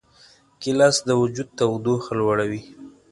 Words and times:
ګیلاس 0.61 0.97
د 1.07 1.09
وجود 1.21 1.49
تودوخه 1.57 2.13
لوړوي. 2.19 2.61